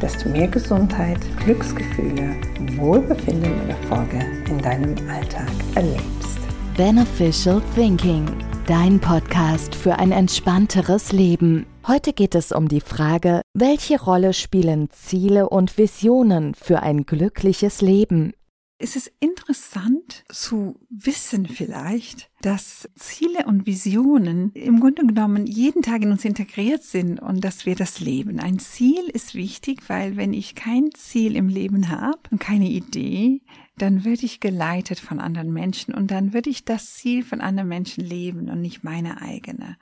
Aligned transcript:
dass 0.00 0.22
du 0.22 0.28
mehr 0.28 0.48
Gesundheit, 0.48 1.18
Glücksgefühle, 1.44 2.36
Wohlbefinden 2.76 3.52
und 3.60 3.68
Erfolge 3.68 4.18
in 4.48 4.58
deinem 4.58 4.94
Alltag 5.08 5.48
erlebst. 5.74 6.38
Beneficial 6.76 7.62
Thinking, 7.74 8.26
dein 8.66 9.00
Podcast 9.00 9.74
für 9.74 9.98
ein 9.98 10.12
entspannteres 10.12 11.12
Leben. 11.12 11.66
Heute 11.86 12.12
geht 12.12 12.34
es 12.34 12.52
um 12.52 12.68
die 12.68 12.80
Frage, 12.80 13.40
welche 13.54 14.00
Rolle 14.00 14.32
spielen 14.32 14.90
Ziele 14.90 15.48
und 15.48 15.78
Visionen 15.78 16.54
für 16.54 16.82
ein 16.82 17.06
glückliches 17.06 17.80
Leben? 17.80 18.34
Es 18.78 18.94
ist 18.94 19.10
interessant 19.20 20.24
zu 20.28 20.78
wissen 20.90 21.46
vielleicht, 21.46 22.30
dass 22.42 22.88
Ziele 22.94 23.46
und 23.46 23.64
Visionen 23.64 24.52
im 24.52 24.80
Grunde 24.80 25.06
genommen 25.06 25.46
jeden 25.46 25.80
Tag 25.80 26.02
in 26.02 26.10
uns 26.10 26.26
integriert 26.26 26.82
sind 26.82 27.20
und 27.20 27.42
dass 27.42 27.64
wir 27.64 27.74
das 27.74 28.00
leben. 28.00 28.38
Ein 28.38 28.58
Ziel 28.58 29.08
ist 29.08 29.34
wichtig, 29.34 29.88
weil 29.88 30.16
wenn 30.16 30.34
ich 30.34 30.54
kein 30.54 30.90
Ziel 30.94 31.36
im 31.36 31.48
Leben 31.48 31.88
habe 31.88 32.18
und 32.30 32.38
keine 32.38 32.68
Idee, 32.68 33.40
dann 33.78 34.04
werde 34.04 34.24
ich 34.24 34.40
geleitet 34.40 34.98
von 34.98 35.20
anderen 35.20 35.52
Menschen 35.52 35.92
und 35.92 36.10
dann 36.10 36.32
würde 36.32 36.48
ich 36.48 36.64
das 36.64 36.94
Ziel 36.94 37.22
von 37.22 37.42
anderen 37.42 37.68
Menschen 37.68 38.02
leben 38.04 38.48
und 38.48 38.62
nicht 38.62 38.84
meine 38.84 39.20
eigene. 39.20 39.76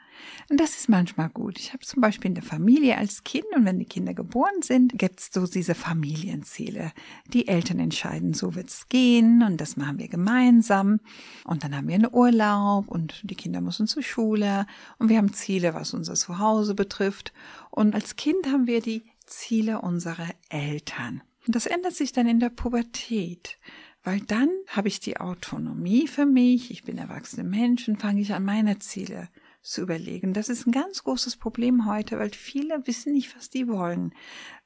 Und 0.50 0.58
das 0.58 0.76
ist 0.76 0.88
manchmal 0.88 1.28
gut. 1.28 1.58
Ich 1.58 1.72
habe 1.72 1.84
zum 1.84 2.00
Beispiel 2.00 2.30
in 2.30 2.34
der 2.34 2.42
Familie 2.42 2.98
als 2.98 3.22
Kind 3.22 3.44
und 3.54 3.64
wenn 3.64 3.78
die 3.78 3.84
Kinder 3.84 4.12
geboren 4.12 4.62
sind, 4.62 4.98
gibt 4.98 5.20
es 5.20 5.30
so 5.32 5.46
diese 5.46 5.76
Familienziele. 5.76 6.92
Die 7.28 7.46
Eltern 7.46 7.78
entscheiden, 7.78 8.34
so 8.34 8.56
wird 8.56 8.68
es 8.68 8.88
gehen 8.88 9.44
und 9.44 9.60
das 9.60 9.76
machen 9.76 9.98
wir 9.98 10.08
gemeinsam. 10.08 10.98
Und 11.44 11.62
dann 11.62 11.76
haben 11.76 11.86
wir 11.86 11.94
einen 11.94 12.12
Urlaub 12.12 12.88
und 12.88 13.20
die 13.22 13.36
Kinder 13.36 13.60
müssen 13.60 13.86
zur 13.86 14.02
Schule 14.02 14.66
und 14.98 15.08
wir 15.08 15.18
haben 15.18 15.32
Ziele, 15.32 15.72
was 15.72 15.94
unser 15.94 16.14
Zuhause 16.14 16.74
betrifft. 16.74 17.32
Und 17.70 17.94
als 17.94 18.16
Kind 18.16 18.46
haben 18.46 18.66
wir 18.66 18.80
die 18.80 19.04
Ziele 19.24 19.80
unserer 19.80 20.28
Eltern. 20.48 21.22
Und 21.46 21.54
das 21.54 21.66
ändert 21.66 21.94
sich 21.94 22.12
dann 22.12 22.26
in 22.26 22.40
der 22.40 22.50
Pubertät, 22.50 23.58
weil 24.02 24.20
dann 24.20 24.48
habe 24.68 24.88
ich 24.88 25.00
die 25.00 25.18
Autonomie 25.18 26.08
für 26.08 26.26
mich, 26.26 26.70
ich 26.70 26.84
bin 26.84 26.98
erwachsene 26.98 27.44
Mensch 27.44 27.88
und 27.88 28.00
fange 28.00 28.20
ich 28.20 28.32
an, 28.32 28.44
meine 28.44 28.78
Ziele 28.78 29.28
zu 29.62 29.80
überlegen. 29.80 30.34
Das 30.34 30.48
ist 30.48 30.66
ein 30.66 30.72
ganz 30.72 31.04
großes 31.04 31.36
Problem 31.36 31.86
heute, 31.86 32.18
weil 32.18 32.30
viele 32.30 32.86
wissen 32.86 33.14
nicht, 33.14 33.34
was 33.34 33.48
die 33.48 33.66
wollen. 33.66 34.14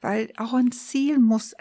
Weil 0.00 0.32
auch 0.36 0.54
ein 0.54 0.72
Ziel 0.72 1.18
muss 1.18 1.54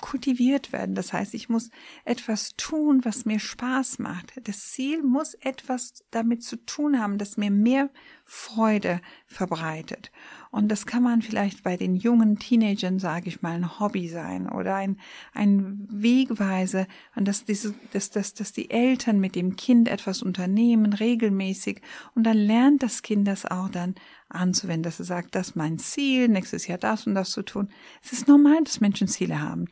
kultiviert 0.00 0.72
werden. 0.72 0.94
Das 0.94 1.12
heißt, 1.12 1.34
ich 1.34 1.48
muss 1.48 1.70
etwas 2.04 2.54
tun, 2.56 3.04
was 3.04 3.24
mir 3.24 3.40
Spaß 3.40 3.98
macht. 3.98 4.32
Das 4.44 4.70
Ziel 4.70 5.02
muss 5.02 5.34
etwas 5.34 6.04
damit 6.10 6.42
zu 6.42 6.56
tun 6.56 7.00
haben, 7.00 7.18
das 7.18 7.36
mir 7.36 7.50
mehr 7.50 7.90
Freude 8.24 9.00
verbreitet. 9.26 10.12
Und 10.50 10.68
das 10.68 10.86
kann 10.86 11.02
man 11.02 11.22
vielleicht 11.22 11.62
bei 11.62 11.76
den 11.76 11.94
jungen 11.94 12.38
Teenagern, 12.38 12.98
sage 12.98 13.28
ich 13.28 13.42
mal, 13.42 13.54
ein 13.54 13.78
Hobby 13.78 14.08
sein 14.08 14.48
oder 14.48 14.74
ein, 14.76 14.98
ein 15.34 15.86
Wegweise 15.90 16.86
und 17.14 17.28
dass 17.28 17.44
diese, 17.44 17.74
dass, 17.92 18.10
dass, 18.10 18.34
dass 18.34 18.52
die 18.52 18.70
Eltern 18.70 19.20
mit 19.20 19.34
dem 19.34 19.56
Kind 19.56 19.88
etwas 19.88 20.22
unternehmen, 20.22 20.92
regelmäßig. 20.92 21.82
Und 22.14 22.24
dann 22.24 22.36
lernt 22.36 22.82
das 22.82 23.02
Kind 23.02 23.28
das 23.28 23.44
auch 23.44 23.68
dann 23.68 23.94
anzuwenden, 24.28 24.84
dass 24.84 24.98
er 24.98 25.04
sagt, 25.04 25.34
das 25.34 25.48
ist 25.48 25.56
mein 25.56 25.78
Ziel, 25.78 26.28
nächstes 26.28 26.66
Jahr 26.66 26.78
das 26.78 27.06
und 27.06 27.14
das 27.14 27.30
zu 27.30 27.42
tun. 27.42 27.68
Es 28.02 28.12
ist 28.12 28.28
normal, 28.28 28.62
dass 28.64 28.80
Menschen 28.80 29.08
Ziele 29.08 29.40
haben. 29.40 29.66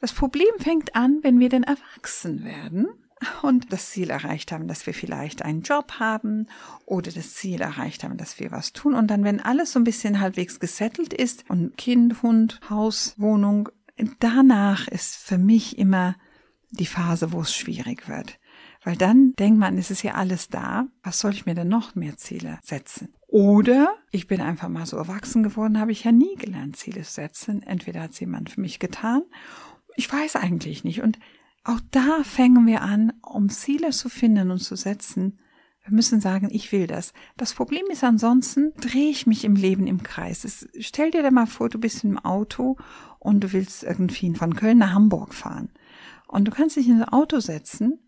Das 0.00 0.12
Problem 0.12 0.48
fängt 0.58 0.94
an, 0.94 1.18
wenn 1.22 1.40
wir 1.40 1.48
denn 1.48 1.64
erwachsen 1.64 2.44
werden 2.44 2.88
und 3.42 3.72
das 3.72 3.90
Ziel 3.90 4.10
erreicht 4.10 4.52
haben, 4.52 4.68
dass 4.68 4.86
wir 4.86 4.94
vielleicht 4.94 5.42
einen 5.42 5.62
Job 5.62 5.94
haben 5.98 6.46
oder 6.86 7.10
das 7.10 7.34
Ziel 7.34 7.60
erreicht 7.60 8.04
haben, 8.04 8.16
dass 8.16 8.38
wir 8.38 8.50
was 8.50 8.72
tun. 8.72 8.94
Und 8.94 9.08
dann, 9.08 9.24
wenn 9.24 9.40
alles 9.40 9.72
so 9.72 9.80
ein 9.80 9.84
bisschen 9.84 10.20
halbwegs 10.20 10.60
gesettelt 10.60 11.12
ist 11.12 11.44
und 11.48 11.76
Kind, 11.76 12.22
Hund, 12.22 12.60
Haus, 12.70 13.14
Wohnung, 13.16 13.68
danach 14.20 14.88
ist 14.88 15.16
für 15.16 15.38
mich 15.38 15.78
immer 15.78 16.16
die 16.70 16.86
Phase, 16.86 17.32
wo 17.32 17.40
es 17.40 17.54
schwierig 17.54 18.08
wird. 18.08 18.38
Weil 18.84 18.96
dann 18.96 19.34
denkt 19.34 19.58
man, 19.58 19.76
es 19.76 19.90
ist 19.90 20.02
ja 20.02 20.14
alles 20.14 20.48
da. 20.48 20.86
Was 21.02 21.18
soll 21.18 21.32
ich 21.32 21.46
mir 21.46 21.54
denn 21.54 21.68
noch 21.68 21.94
mehr 21.94 22.16
Ziele 22.16 22.58
setzen? 22.62 23.14
Oder 23.26 23.94
ich 24.10 24.26
bin 24.26 24.40
einfach 24.40 24.68
mal 24.68 24.86
so 24.86 24.96
erwachsen 24.96 25.42
geworden, 25.42 25.78
habe 25.80 25.92
ich 25.92 26.04
ja 26.04 26.12
nie 26.12 26.36
gelernt, 26.36 26.76
Ziele 26.76 27.02
zu 27.02 27.12
setzen. 27.12 27.62
Entweder 27.62 28.02
hat 28.02 28.12
es 28.12 28.20
jemand 28.20 28.50
für 28.50 28.60
mich 28.60 28.78
getan. 28.78 29.22
Ich 29.96 30.10
weiß 30.10 30.36
eigentlich 30.36 30.84
nicht. 30.84 31.02
Und 31.02 31.18
auch 31.64 31.80
da 31.90 32.22
fangen 32.24 32.66
wir 32.66 32.82
an, 32.82 33.12
um 33.22 33.48
Ziele 33.48 33.90
zu 33.90 34.08
finden 34.08 34.50
und 34.50 34.58
zu 34.58 34.76
setzen. 34.76 35.38
Wir 35.82 35.94
müssen 35.94 36.20
sagen, 36.20 36.48
ich 36.50 36.70
will 36.72 36.86
das. 36.86 37.12
Das 37.36 37.54
Problem 37.54 37.84
ist 37.90 38.04
ansonsten, 38.04 38.72
drehe 38.80 39.10
ich 39.10 39.26
mich 39.26 39.44
im 39.44 39.54
Leben 39.54 39.86
im 39.86 40.02
Kreis. 40.02 40.44
Es, 40.44 40.68
stell 40.80 41.10
dir 41.10 41.22
da 41.22 41.30
mal 41.30 41.46
vor, 41.46 41.68
du 41.68 41.78
bist 41.78 42.04
im 42.04 42.18
Auto 42.18 42.76
und 43.18 43.40
du 43.40 43.52
willst 43.52 43.84
irgendwie 43.84 44.34
von 44.34 44.54
Köln 44.54 44.78
nach 44.78 44.92
Hamburg 44.92 45.34
fahren. 45.34 45.70
Und 46.26 46.46
du 46.46 46.52
kannst 46.52 46.76
dich 46.76 46.88
in 46.88 47.02
ein 47.02 47.08
Auto 47.08 47.40
setzen, 47.40 48.00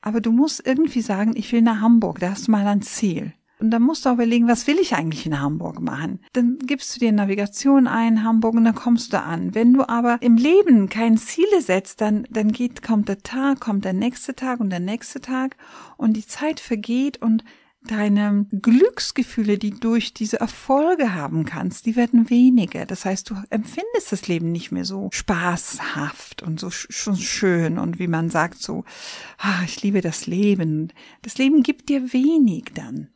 aber 0.00 0.20
du 0.20 0.32
musst 0.32 0.66
irgendwie 0.66 1.02
sagen, 1.02 1.34
ich 1.36 1.52
will 1.52 1.62
nach 1.62 1.80
Hamburg. 1.80 2.20
Da 2.20 2.30
hast 2.30 2.48
du 2.48 2.52
mal 2.52 2.66
ein 2.66 2.82
Ziel. 2.82 3.34
Und 3.58 3.70
dann 3.70 3.82
musst 3.82 4.04
du 4.04 4.10
auch 4.10 4.14
überlegen, 4.14 4.48
was 4.48 4.66
will 4.66 4.78
ich 4.78 4.94
eigentlich 4.94 5.24
in 5.24 5.40
Hamburg 5.40 5.80
machen? 5.80 6.20
Dann 6.34 6.58
gibst 6.58 6.94
du 6.94 7.00
dir 7.00 7.12
Navigation 7.12 7.86
ein, 7.86 8.22
Hamburg, 8.22 8.54
und 8.54 8.64
dann 8.64 8.74
kommst 8.74 9.12
du 9.12 9.22
an. 9.22 9.54
Wenn 9.54 9.72
du 9.72 9.88
aber 9.88 10.18
im 10.20 10.36
Leben 10.36 10.90
keine 10.90 11.16
Ziele 11.16 11.62
setzt, 11.62 12.00
dann, 12.02 12.26
dann 12.30 12.52
geht, 12.52 12.82
kommt 12.82 13.08
der 13.08 13.22
Tag, 13.22 13.60
kommt 13.60 13.84
der 13.86 13.94
nächste 13.94 14.34
Tag 14.34 14.60
und 14.60 14.70
der 14.70 14.80
nächste 14.80 15.20
Tag 15.20 15.56
und 15.96 16.14
die 16.14 16.26
Zeit 16.26 16.60
vergeht 16.60 17.22
und 17.22 17.44
deine 17.86 18.46
Glücksgefühle, 18.50 19.58
die 19.58 19.70
durch 19.70 20.12
diese 20.12 20.40
Erfolge 20.40 21.14
haben 21.14 21.44
kannst, 21.44 21.86
die 21.86 21.96
werden 21.96 22.30
weniger. 22.30 22.84
Das 22.84 23.04
heißt, 23.04 23.30
du 23.30 23.36
empfindest 23.50 24.10
das 24.10 24.26
Leben 24.28 24.52
nicht 24.52 24.72
mehr 24.72 24.84
so 24.84 25.08
spaßhaft 25.12 26.42
und 26.42 26.60
so 26.60 26.70
schon 26.70 27.16
schön 27.16 27.78
und 27.78 27.98
wie 27.98 28.08
man 28.08 28.28
sagt 28.28 28.58
so, 28.58 28.84
ah, 29.38 29.62
ich 29.64 29.82
liebe 29.82 30.00
das 30.00 30.26
Leben. 30.26 30.92
Das 31.22 31.38
Leben 31.38 31.62
gibt 31.62 31.88
dir 31.88 32.12
wenig 32.12 32.72
dann 32.74 33.08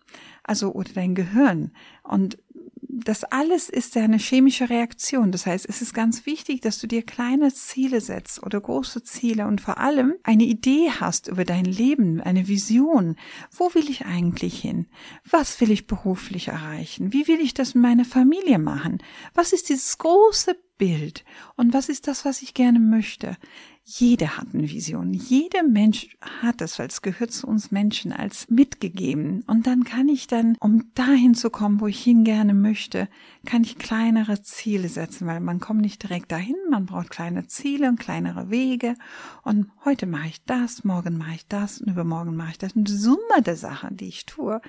also 0.50 0.72
oder 0.72 0.92
dein 0.92 1.14
Gehirn. 1.14 1.70
Und 2.02 2.36
das 2.82 3.22
alles 3.22 3.68
ist 3.68 3.94
ja 3.94 4.02
eine 4.02 4.18
chemische 4.18 4.68
Reaktion. 4.68 5.30
Das 5.30 5.46
heißt, 5.46 5.64
es 5.68 5.80
ist 5.80 5.94
ganz 5.94 6.26
wichtig, 6.26 6.60
dass 6.60 6.80
du 6.80 6.88
dir 6.88 7.04
kleine 7.04 7.54
Ziele 7.54 8.00
setzt 8.00 8.42
oder 8.42 8.60
große 8.60 9.04
Ziele 9.04 9.46
und 9.46 9.60
vor 9.60 9.78
allem 9.78 10.14
eine 10.24 10.42
Idee 10.42 10.90
hast 10.90 11.28
über 11.28 11.44
dein 11.44 11.64
Leben, 11.64 12.20
eine 12.20 12.48
Vision. 12.48 13.14
Wo 13.52 13.72
will 13.74 13.88
ich 13.88 14.06
eigentlich 14.06 14.60
hin? 14.60 14.86
Was 15.24 15.60
will 15.60 15.70
ich 15.70 15.86
beruflich 15.86 16.48
erreichen? 16.48 17.12
Wie 17.12 17.28
will 17.28 17.38
ich 17.38 17.54
das 17.54 17.76
in 17.76 17.80
meiner 17.80 18.04
Familie 18.04 18.58
machen? 18.58 18.98
Was 19.34 19.52
ist 19.52 19.68
dieses 19.68 19.98
große 19.98 20.56
Bild? 20.80 21.26
Und 21.56 21.74
was 21.74 21.90
ist 21.90 22.08
das, 22.08 22.24
was 22.24 22.40
ich 22.40 22.54
gerne 22.54 22.80
möchte? 22.80 23.36
Jeder 23.84 24.38
hat 24.38 24.54
eine 24.54 24.70
Vision. 24.70 25.12
Jeder 25.12 25.62
Mensch 25.62 26.16
hat 26.20 26.62
es, 26.62 26.78
weil 26.78 26.88
es 26.88 27.02
gehört 27.02 27.32
zu 27.32 27.46
uns 27.46 27.70
Menschen 27.70 28.12
als 28.14 28.48
mitgegeben. 28.48 29.42
Und 29.46 29.66
dann 29.66 29.84
kann 29.84 30.08
ich 30.08 30.26
dann, 30.26 30.56
um 30.58 30.90
dahin 30.94 31.34
zu 31.34 31.50
kommen, 31.50 31.80
wo 31.80 31.86
ich 31.86 32.02
hin 32.02 32.24
gerne 32.24 32.54
möchte, 32.54 33.08
kann 33.44 33.62
ich 33.62 33.76
kleinere 33.76 34.40
Ziele 34.42 34.88
setzen, 34.88 35.26
weil 35.26 35.40
man 35.40 35.60
kommt 35.60 35.82
nicht 35.82 36.02
direkt 36.02 36.32
dahin. 36.32 36.56
Man 36.70 36.86
braucht 36.86 37.10
kleine 37.10 37.46
Ziele 37.46 37.88
und 37.88 38.00
kleinere 38.00 38.48
Wege. 38.48 38.94
Und 39.42 39.70
heute 39.84 40.06
mache 40.06 40.28
ich 40.28 40.44
das, 40.46 40.82
morgen 40.84 41.18
mache 41.18 41.34
ich 41.34 41.46
das 41.46 41.82
und 41.82 41.90
übermorgen 41.90 42.36
mache 42.36 42.52
ich 42.52 42.58
das. 42.58 42.72
Und 42.72 42.88
die 42.88 42.96
Summe 42.96 43.42
der 43.44 43.56
Sachen, 43.56 43.98
die 43.98 44.08
ich 44.08 44.24
tue, 44.24 44.62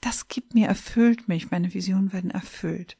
das 0.00 0.28
gibt 0.28 0.54
mir, 0.54 0.68
erfüllt 0.68 1.26
mich. 1.26 1.50
Meine 1.50 1.74
Visionen 1.74 2.12
werden 2.12 2.30
erfüllt. 2.30 2.96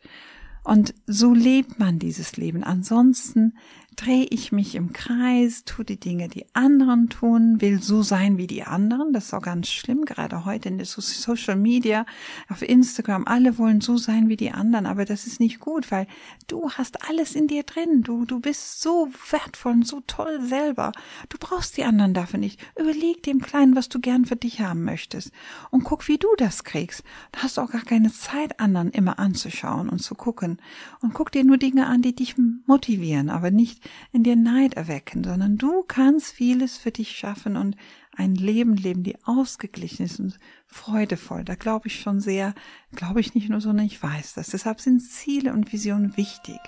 Und 0.66 0.94
so 1.06 1.32
lebt 1.32 1.78
man 1.78 2.00
dieses 2.00 2.36
Leben. 2.36 2.64
Ansonsten 2.64 3.54
drehe 3.96 4.26
ich 4.30 4.52
mich 4.52 4.74
im 4.74 4.92
Kreis, 4.92 5.64
tue 5.64 5.84
die 5.84 5.98
Dinge, 5.98 6.28
die 6.28 6.44
anderen 6.52 7.08
tun, 7.08 7.60
will 7.60 7.82
so 7.82 8.02
sein 8.02 8.36
wie 8.36 8.46
die 8.46 8.62
anderen. 8.62 9.12
Das 9.12 9.26
ist 9.26 9.34
auch 9.34 9.42
ganz 9.42 9.68
schlimm, 9.68 10.04
gerade 10.04 10.44
heute 10.44 10.68
in 10.68 10.76
der 10.76 10.86
Social 10.86 11.56
Media, 11.56 12.04
auf 12.48 12.60
Instagram. 12.60 13.26
Alle 13.26 13.56
wollen 13.56 13.80
so 13.80 13.96
sein 13.96 14.28
wie 14.28 14.36
die 14.36 14.52
anderen, 14.52 14.84
aber 14.84 15.06
das 15.06 15.26
ist 15.26 15.40
nicht 15.40 15.60
gut, 15.60 15.90
weil 15.90 16.06
du 16.46 16.70
hast 16.70 17.08
alles 17.08 17.34
in 17.34 17.48
dir 17.48 17.62
drin. 17.62 18.02
Du, 18.02 18.26
du 18.26 18.38
bist 18.38 18.82
so 18.82 19.08
wertvoll 19.30 19.72
und 19.72 19.86
so 19.86 20.02
toll 20.06 20.40
selber. 20.42 20.92
Du 21.30 21.38
brauchst 21.38 21.76
die 21.78 21.84
anderen 21.84 22.12
dafür 22.12 22.38
nicht. 22.38 22.60
Überleg 22.78 23.22
dem 23.22 23.40
Kleinen, 23.40 23.76
was 23.76 23.88
du 23.88 23.98
gern 23.98 24.26
für 24.26 24.36
dich 24.36 24.60
haben 24.60 24.84
möchtest 24.84 25.32
und 25.70 25.84
guck, 25.84 26.06
wie 26.06 26.18
du 26.18 26.28
das 26.36 26.64
kriegst. 26.64 27.02
Da 27.32 27.42
hast 27.42 27.56
du 27.56 27.62
auch 27.62 27.70
gar 27.70 27.84
keine 27.84 28.12
Zeit, 28.12 28.60
anderen 28.60 28.90
immer 28.90 29.18
anzuschauen 29.18 29.88
und 29.88 30.00
zu 30.00 30.14
gucken. 30.14 30.58
Und 31.00 31.14
guck 31.14 31.32
dir 31.32 31.44
nur 31.44 31.56
Dinge 31.56 31.86
an, 31.86 32.02
die 32.02 32.14
dich 32.14 32.36
motivieren, 32.66 33.30
aber 33.30 33.50
nicht 33.50 33.85
in 34.12 34.22
dir 34.22 34.36
Neid 34.36 34.74
erwecken, 34.74 35.24
sondern 35.24 35.58
du 35.58 35.82
kannst 35.82 36.32
vieles 36.32 36.76
für 36.76 36.90
dich 36.90 37.16
schaffen 37.16 37.56
und 37.56 37.76
ein 38.16 38.34
Leben 38.34 38.76
leben, 38.76 39.02
die 39.02 39.16
ausgeglichen 39.24 40.06
ist 40.06 40.20
und 40.20 40.38
freudevoll. 40.66 41.44
Da 41.44 41.54
glaube 41.54 41.88
ich 41.88 42.00
schon 42.00 42.20
sehr, 42.20 42.54
glaube 42.94 43.20
ich 43.20 43.34
nicht 43.34 43.48
nur, 43.48 43.60
sondern 43.60 43.86
ich 43.86 44.02
weiß 44.02 44.34
das. 44.34 44.48
Deshalb 44.48 44.80
sind 44.80 45.00
Ziele 45.00 45.52
und 45.52 45.72
Visionen 45.72 46.16
wichtig. 46.16 46.58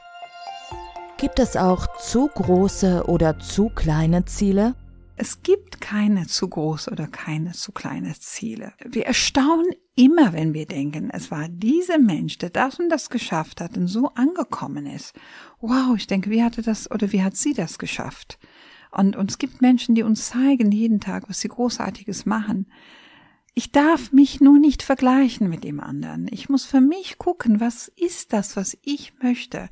Gibt 1.16 1.38
es 1.38 1.56
auch 1.56 1.86
zu 1.96 2.28
große 2.28 3.04
oder 3.06 3.40
zu 3.40 3.70
kleine 3.70 4.24
Ziele? 4.26 4.74
Es 5.20 5.42
gibt 5.42 5.80
keine 5.80 6.28
zu 6.28 6.48
große 6.48 6.92
oder 6.92 7.08
keine 7.08 7.50
zu 7.50 7.72
kleine 7.72 8.14
Ziele. 8.20 8.72
Wir 8.84 9.04
erstaunen 9.04 9.72
immer, 9.96 10.32
wenn 10.32 10.54
wir 10.54 10.64
denken, 10.64 11.10
es 11.10 11.32
war 11.32 11.48
dieser 11.48 11.98
Mensch, 11.98 12.38
der 12.38 12.50
das 12.50 12.78
und 12.78 12.88
das 12.88 13.10
geschafft 13.10 13.60
hat 13.60 13.76
und 13.76 13.88
so 13.88 14.12
angekommen 14.14 14.86
ist. 14.86 15.14
Wow, 15.60 15.96
ich 15.96 16.06
denke, 16.06 16.30
wie 16.30 16.44
hatte 16.44 16.62
das 16.62 16.88
oder 16.88 17.10
wie 17.10 17.24
hat 17.24 17.36
sie 17.36 17.52
das 17.52 17.80
geschafft? 17.80 18.38
Und, 18.92 19.16
und 19.16 19.32
es 19.32 19.38
gibt 19.38 19.60
Menschen, 19.60 19.96
die 19.96 20.04
uns 20.04 20.28
zeigen 20.28 20.70
jeden 20.70 21.00
Tag, 21.00 21.28
was 21.28 21.40
sie 21.40 21.48
Großartiges 21.48 22.24
machen. 22.24 22.70
Ich 23.54 23.72
darf 23.72 24.12
mich 24.12 24.40
nur 24.40 24.60
nicht 24.60 24.84
vergleichen 24.84 25.48
mit 25.48 25.64
dem 25.64 25.80
anderen. 25.80 26.28
Ich 26.30 26.48
muss 26.48 26.64
für 26.64 26.80
mich 26.80 27.18
gucken, 27.18 27.58
was 27.58 27.88
ist 27.88 28.32
das, 28.32 28.56
was 28.56 28.78
ich 28.82 29.14
möchte. 29.20 29.68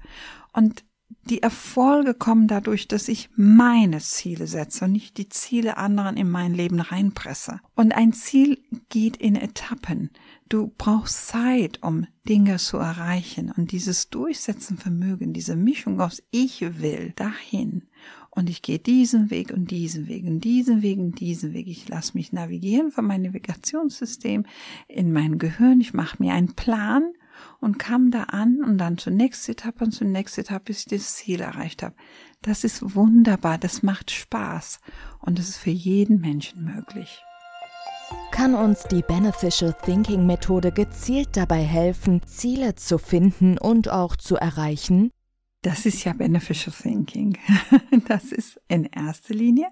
Und 0.53 0.83
die 1.31 1.43
Erfolge 1.43 2.15
kommen 2.15 2.49
dadurch, 2.49 2.89
dass 2.89 3.09
ich 3.09 3.29
meine 3.37 3.99
Ziele 3.99 4.47
setze 4.47 4.85
und 4.85 4.93
nicht 4.93 5.19
die 5.19 5.29
Ziele 5.29 5.77
anderen 5.77 6.17
in 6.17 6.31
mein 6.31 6.55
Leben 6.55 6.81
reinpresse. 6.81 7.61
Und 7.75 7.93
ein 7.93 8.13
Ziel 8.13 8.59
geht 8.89 9.17
in 9.17 9.37
Etappen. 9.37 10.11
Du 10.49 10.73
brauchst 10.79 11.29
Zeit, 11.29 11.83
um 11.83 12.07
Dinge 12.29 12.57
zu 12.57 12.79
erreichen. 12.79 13.53
Und 13.57 13.73
dieses 13.73 14.11
Durchsetzenvermögen, 14.11 15.33
diese 15.33 15.57
Mischung 15.57 16.01
aus 16.01 16.23
ich 16.31 16.61
will 16.81 17.13
dahin 17.17 17.83
und 18.31 18.51
ich 18.51 18.63
gehe 18.63 18.79
diesen 18.79 19.31
Weg 19.31 19.51
und 19.51 19.71
diesen 19.71 20.09
Weg 20.09 20.25
und 20.27 20.41
diesen 20.41 20.83
Weg 20.83 20.99
und 20.99 21.19
diesen 21.19 21.55
Weg. 21.55 21.67
Ich 21.69 21.89
lasse 21.89 22.13
mich 22.15 22.33
navigieren 22.33 22.93
von 22.93 23.07
meinem 23.07 23.23
Navigationssystem 23.23 24.45
in 24.89 25.13
mein 25.13 25.39
Gehirn. 25.39 25.81
Ich 25.81 25.95
mache 25.95 26.23
mir 26.23 26.35
einen 26.35 26.55
Plan 26.55 27.13
und 27.61 27.79
kam 27.79 28.11
da 28.11 28.25
an 28.25 28.63
und 28.63 28.79
dann 28.79 28.99
zur 28.99 29.13
nächsten 29.13 29.53
Etappe 29.53 29.85
und 29.85 29.93
zur 29.93 30.07
nächsten 30.07 30.43
Etappe, 30.43 30.65
bis 30.67 30.81
ich 30.81 30.87
das 30.87 31.17
Ziel 31.17 31.41
erreicht 31.41 31.83
habe. 31.83 31.95
Das 32.43 32.65
ist 32.65 32.95
wunderbar, 32.95 33.59
das 33.59 33.83
macht 33.83 34.11
Spaß 34.11 34.81
und 35.21 35.39
das 35.39 35.49
ist 35.49 35.59
für 35.59 35.71
jeden 35.71 36.21
Menschen 36.21 36.65
möglich. 36.65 37.23
Kann 38.31 38.55
uns 38.55 38.85
die 38.85 39.03
Beneficial 39.03 39.75
Thinking 39.85 40.27
Methode 40.27 40.71
gezielt 40.71 41.37
dabei 41.37 41.63
helfen, 41.63 42.21
Ziele 42.27 42.75
zu 42.75 42.99
finden 42.99 43.59
und 43.59 43.89
auch 43.89 44.17
zu 44.17 44.37
erreichen? 44.37 45.11
Das 45.63 45.85
ist 45.87 46.05
ja 46.05 46.13
Beneficial 46.13 46.75
Thinking. 46.75 47.39
Das 48.07 48.31
ist 48.31 48.61
in 48.69 48.85
erster 48.85 49.35
Linie, 49.35 49.67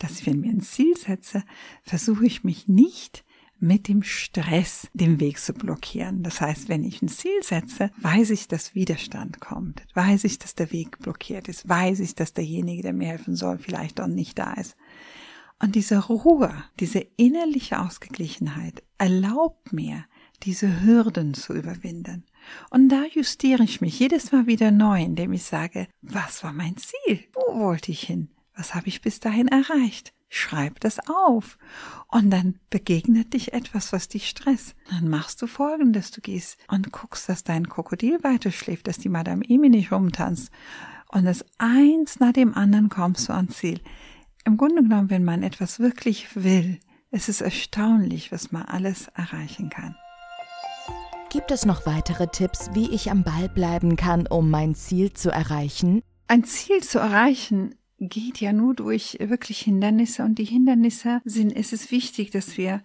dass 0.00 0.26
wenn 0.26 0.40
mir 0.40 0.50
ein 0.50 0.60
Ziel 0.60 0.96
setze, 0.96 1.44
versuche 1.84 2.26
ich 2.26 2.42
mich 2.42 2.66
nicht 2.66 3.24
mit 3.58 3.88
dem 3.88 4.02
Stress 4.02 4.88
den 4.92 5.20
Weg 5.20 5.38
zu 5.38 5.52
blockieren. 5.52 6.22
Das 6.22 6.40
heißt, 6.40 6.68
wenn 6.68 6.84
ich 6.84 7.02
ein 7.02 7.08
Ziel 7.08 7.42
setze, 7.42 7.90
weiß 7.98 8.30
ich, 8.30 8.48
dass 8.48 8.74
Widerstand 8.74 9.40
kommt, 9.40 9.82
weiß 9.94 10.24
ich, 10.24 10.38
dass 10.38 10.54
der 10.54 10.72
Weg 10.72 10.98
blockiert 10.98 11.48
ist, 11.48 11.68
weiß 11.68 12.00
ich, 12.00 12.14
dass 12.14 12.32
derjenige, 12.32 12.82
der 12.82 12.92
mir 12.92 13.08
helfen 13.08 13.36
soll, 13.36 13.58
vielleicht 13.58 14.00
auch 14.00 14.06
nicht 14.06 14.38
da 14.38 14.52
ist. 14.54 14.76
Und 15.58 15.74
diese 15.74 15.98
Ruhe, 15.98 16.52
diese 16.80 16.98
innerliche 17.16 17.80
Ausgeglichenheit 17.80 18.82
erlaubt 18.98 19.72
mir, 19.72 20.04
diese 20.42 20.82
Hürden 20.82 21.32
zu 21.32 21.54
überwinden. 21.54 22.24
Und 22.70 22.90
da 22.90 23.04
justiere 23.04 23.64
ich 23.64 23.80
mich 23.80 23.98
jedes 23.98 24.32
Mal 24.32 24.46
wieder 24.46 24.70
neu, 24.70 25.02
indem 25.02 25.32
ich 25.32 25.44
sage, 25.44 25.88
was 26.02 26.44
war 26.44 26.52
mein 26.52 26.76
Ziel? 26.76 27.24
Wo 27.32 27.58
wollte 27.58 27.90
ich 27.90 28.02
hin? 28.02 28.28
Was 28.54 28.74
habe 28.74 28.88
ich 28.88 29.00
bis 29.00 29.18
dahin 29.20 29.48
erreicht? 29.48 30.12
Schreib 30.28 30.80
das 30.80 30.98
auf. 31.08 31.58
Und 32.08 32.30
dann 32.30 32.58
begegnet 32.70 33.32
dich 33.32 33.52
etwas, 33.52 33.92
was 33.92 34.08
dich 34.08 34.28
stresst. 34.28 34.74
Dann 34.90 35.08
machst 35.08 35.40
du 35.40 35.46
folgendes. 35.46 36.10
Du 36.10 36.20
gehst 36.20 36.58
und 36.68 36.92
guckst, 36.92 37.28
dass 37.28 37.44
dein 37.44 37.68
Krokodil 37.68 38.22
weiter 38.22 38.50
schläft, 38.50 38.88
dass 38.88 38.98
die 38.98 39.08
Madame 39.08 39.44
Emi 39.48 39.68
nicht 39.68 39.92
rumtanzt. 39.92 40.50
Und 41.08 41.24
das 41.24 41.44
eins 41.58 42.18
nach 42.18 42.32
dem 42.32 42.54
anderen 42.54 42.88
kommst 42.88 43.28
du 43.28 43.32
ans 43.32 43.56
Ziel. 43.56 43.80
Im 44.44 44.56
Grunde 44.56 44.82
genommen, 44.82 45.10
wenn 45.10 45.24
man 45.24 45.42
etwas 45.42 45.78
wirklich 45.78 46.34
will, 46.34 46.78
es 47.10 47.28
ist 47.28 47.40
erstaunlich, 47.40 48.32
was 48.32 48.52
man 48.52 48.62
alles 48.62 49.08
erreichen 49.08 49.70
kann. 49.70 49.96
Gibt 51.30 51.50
es 51.50 51.64
noch 51.64 51.86
weitere 51.86 52.28
Tipps, 52.28 52.70
wie 52.72 52.90
ich 52.90 53.10
am 53.10 53.22
Ball 53.22 53.48
bleiben 53.48 53.96
kann, 53.96 54.26
um 54.26 54.50
mein 54.50 54.74
Ziel 54.74 55.12
zu 55.12 55.30
erreichen? 55.30 56.02
Ein 56.28 56.44
Ziel 56.44 56.82
zu 56.82 56.98
erreichen 56.98 57.74
geht 57.98 58.40
ja 58.40 58.52
nur 58.52 58.74
durch 58.74 59.16
wirklich 59.20 59.60
Hindernisse. 59.60 60.22
Und 60.22 60.38
die 60.38 60.44
Hindernisse 60.44 61.20
sind, 61.24 61.52
es 61.52 61.72
ist 61.72 61.90
wichtig, 61.90 62.30
dass 62.30 62.56
wir 62.56 62.82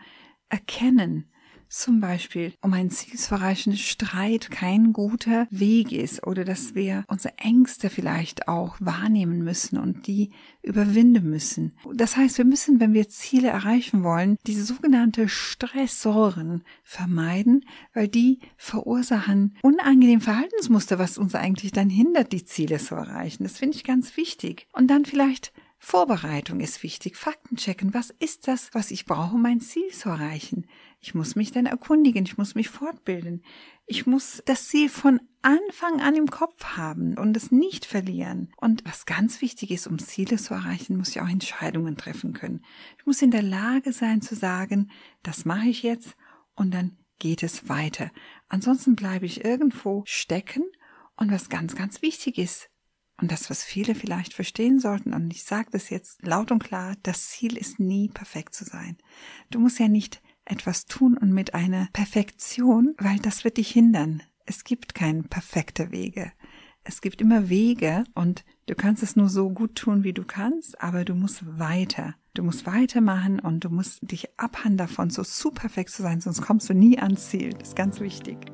erkennen, 0.50 1.31
zum 1.71 2.01
Beispiel, 2.01 2.53
um 2.62 2.73
ein 2.73 2.89
Ziel 2.89 3.18
zu 3.18 3.33
erreichen, 3.33 3.77
Streit 3.77 4.51
kein 4.51 4.91
guter 4.91 5.47
Weg 5.50 5.91
ist 5.91 6.27
oder 6.27 6.44
dass 6.44 6.75
wir 6.75 7.06
unsere 7.07 7.38
Ängste 7.38 7.89
vielleicht 7.89 8.47
auch 8.47 8.75
wahrnehmen 8.79 9.44
müssen 9.44 9.77
und 9.77 10.06
die 10.06 10.31
überwinden 10.62 11.29
müssen. 11.29 11.73
Das 11.94 12.18
heißt, 12.18 12.38
wir 12.38 12.45
müssen, 12.45 12.79
wenn 12.79 12.94
wir 12.94 13.07
Ziele 13.07 13.47
erreichen 13.47 14.03
wollen, 14.03 14.38
diese 14.45 14.65
sogenannte 14.65 15.29
Stressoren 15.29 16.63
vermeiden, 16.83 17.65
weil 17.94 18.09
die 18.09 18.39
verursachen 18.57 19.56
unangenehme 19.62 20.21
Verhaltensmuster, 20.21 21.00
was 21.00 21.17
uns 21.17 21.35
eigentlich 21.35 21.71
dann 21.71 21.89
hindert, 21.89 22.33
die 22.33 22.44
Ziele 22.44 22.79
zu 22.79 22.95
erreichen. 22.95 23.44
Das 23.44 23.57
finde 23.57 23.77
ich 23.77 23.85
ganz 23.85 24.17
wichtig. 24.17 24.67
Und 24.74 24.88
dann 24.88 25.06
vielleicht 25.06 25.53
Vorbereitung 25.83 26.59
ist 26.59 26.83
wichtig. 26.83 27.17
Fakten 27.17 27.57
checken. 27.57 27.95
Was 27.95 28.12
ist 28.19 28.47
das, 28.47 28.69
was 28.74 28.91
ich 28.91 29.06
brauche, 29.06 29.33
um 29.33 29.41
mein 29.41 29.62
Ziel 29.62 29.89
zu 29.89 30.09
erreichen? 30.09 30.67
Ich 31.03 31.15
muss 31.15 31.36
mich 31.36 31.51
dann 31.51 31.65
erkundigen. 31.65 32.25
Ich 32.25 32.38
muss 32.38 32.53
mich 32.53 32.69
fortbilden. 32.69 33.44
Ich 33.88 34.06
muss 34.06 34.44
das 34.45 34.68
Ziel 34.68 34.88
von 34.88 35.19
Anfang 35.42 36.00
an 36.00 36.15
im 36.15 36.30
Kopf 36.30 36.63
haben 36.77 37.18
und 37.18 37.36
es 37.36 37.51
nicht 37.51 37.86
verlieren. 37.86 38.53
Und 38.57 38.86
was 38.86 39.07
ganz 39.07 39.42
wichtig 39.42 39.71
ist, 39.71 39.88
um 39.88 39.98
Ziele 39.98 40.38
zu 40.38 40.53
erreichen, 40.53 40.98
muss 40.98 41.09
ich 41.09 41.19
auch 41.19 41.27
Entscheidungen 41.27 41.98
treffen 41.98 42.33
können. 42.33 42.63
Ich 43.00 43.06
muss 43.07 43.21
in 43.24 43.31
der 43.31 43.42
Lage 43.42 43.94
sein 43.94 44.21
zu 44.21 44.36
sagen, 44.36 44.92
das 45.24 45.44
mache 45.44 45.68
ich 45.68 45.81
jetzt 45.81 46.15
und 46.53 46.71
dann 46.71 46.98
geht 47.18 47.42
es 47.42 47.68
weiter. 47.68 48.12
Ansonsten 48.48 48.95
bleibe 48.95 49.25
ich 49.25 49.44
irgendwo 49.44 50.03
stecken 50.06 50.63
und 51.15 51.31
was 51.31 51.50
ganz, 51.50 51.75
ganz 51.75 52.03
wichtig 52.03 52.38
ist, 52.38 52.69
und 53.21 53.31
das, 53.31 53.51
was 53.51 53.63
viele 53.63 53.94
vielleicht 53.94 54.33
verstehen 54.33 54.80
sollten, 54.80 55.13
und 55.13 55.31
ich 55.31 55.44
sage 55.44 55.69
das 55.71 55.92
jetzt 55.92 56.25
laut 56.25 56.51
und 56.51 56.63
klar, 56.63 56.96
das 57.03 57.29
Ziel 57.29 57.55
ist 57.55 57.79
nie 57.79 58.10
perfekt 58.10 58.55
zu 58.55 58.65
sein. 58.65 58.98
Du 59.51 59.60
musst 59.60 59.77
ja 59.77 59.88
nicht 59.88 60.24
etwas 60.45 60.86
tun 60.86 61.17
und 61.17 61.31
mit 61.31 61.53
einer 61.53 61.88
Perfektion, 61.93 62.95
weil 62.98 63.19
das 63.19 63.43
wird 63.43 63.57
dich 63.57 63.69
hindern. 63.69 64.24
Es 64.45 64.63
gibt 64.63 64.95
keine 64.95 65.24
perfekte 65.24 65.91
Wege. 65.91 66.31
Es 66.83 67.01
gibt 67.01 67.21
immer 67.21 67.50
Wege 67.50 68.03
und 68.15 68.43
du 68.65 68.75
kannst 68.75 69.03
es 69.03 69.15
nur 69.15 69.29
so 69.29 69.51
gut 69.51 69.75
tun, 69.75 70.03
wie 70.03 70.13
du 70.13 70.24
kannst, 70.24 70.81
aber 70.81 71.05
du 71.05 71.13
musst 71.13 71.60
weiter. 71.60 72.15
Du 72.33 72.43
musst 72.43 72.65
weitermachen 72.65 73.39
und 73.39 73.63
du 73.63 73.69
musst 73.69 74.00
dich 74.01 74.27
abhandeln 74.39 74.77
davon, 74.77 75.10
so 75.10 75.24
zu 75.24 75.51
perfekt 75.51 75.91
zu 75.91 76.01
sein, 76.01 76.21
sonst 76.21 76.41
kommst 76.41 76.69
du 76.69 76.74
nie 76.74 76.98
ans 76.98 77.29
Ziel. 77.29 77.51
Das 77.51 77.69
ist 77.69 77.75
ganz 77.75 78.00
wichtig. 78.00 78.50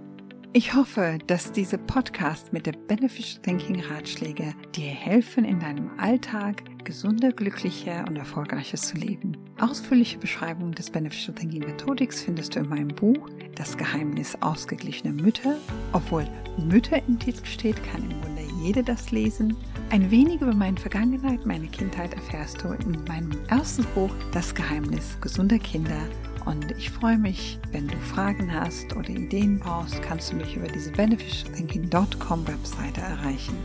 Ich 0.58 0.74
hoffe, 0.74 1.20
dass 1.28 1.52
diese 1.52 1.78
Podcast 1.78 2.52
mit 2.52 2.66
der 2.66 2.72
Beneficial 2.72 3.44
Thinking 3.44 3.80
Ratschläge 3.80 4.56
dir 4.76 4.90
helfen, 4.90 5.46
in 5.46 5.60
deinem 5.60 5.92
Alltag 6.00 6.64
gesunder, 6.84 7.32
glücklicher 7.32 8.04
und 8.08 8.16
erfolgreicher 8.16 8.78
zu 8.78 8.98
leben. 8.98 9.38
Ausführliche 9.60 10.18
Beschreibung 10.18 10.72
des 10.72 10.90
Beneficial 10.90 11.36
Thinking 11.36 11.64
Methodics 11.64 12.24
findest 12.24 12.56
du 12.56 12.62
in 12.62 12.70
meinem 12.70 12.88
Buch 12.88 13.30
Das 13.54 13.78
Geheimnis 13.78 14.36
ausgeglichener 14.42 15.14
Mütter. 15.14 15.58
Obwohl 15.94 16.26
Mütter 16.58 17.04
im 17.08 17.20
Titel 17.20 17.46
steht, 17.46 17.78
kann 17.84 18.10
im 18.10 18.20
Grunde 18.20 18.42
jede 18.60 18.82
das 18.82 19.12
lesen. 19.12 19.56
Ein 19.92 20.10
wenig 20.10 20.42
über 20.42 20.56
meine 20.56 20.78
Vergangenheit, 20.78 21.46
meine 21.46 21.68
Kindheit 21.68 22.16
erfährst 22.16 22.64
du 22.64 22.70
in 22.70 23.04
meinem 23.08 23.30
ersten 23.48 23.84
Buch 23.94 24.10
Das 24.32 24.56
Geheimnis 24.56 25.22
gesunder 25.22 25.60
Kinder 25.60 26.02
und 26.48 26.72
ich 26.77 26.89
freue 26.89 27.18
mich, 27.18 27.60
wenn 27.74 27.88
du 27.88 27.98
Fragen 27.98 28.54
hast 28.54 28.96
oder 28.96 29.10
Ideen 29.10 29.60
brauchst, 29.60 30.01
kannst 30.01 30.32
du 30.32 30.38
mich 30.38 30.56
über 30.56 30.68
diese 30.68 30.92
beneficialthinking.com 30.92 32.48
Webseite 32.48 33.01
erreichen. 33.01 33.58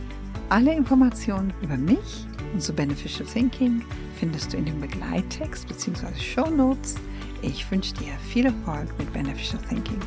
Alle 0.49 0.75
Informationen 0.75 1.53
über 1.61 1.77
mich 1.77 2.27
und 2.53 2.61
zu 2.61 2.73
Beneficial 2.73 3.25
Thinking 3.25 3.81
findest 4.19 4.51
du 4.51 4.57
in 4.57 4.65
dem 4.65 4.81
Begleittext 4.81 5.65
bzw. 5.67 6.13
Show 6.19 6.49
Notes. 6.49 6.95
Ich 7.41 7.71
wünsche 7.71 7.93
dir 7.93 8.11
viel 8.29 8.47
Erfolg 8.47 8.89
mit 8.99 9.11
Beneficial 9.13 9.61
Thinking. 9.69 10.01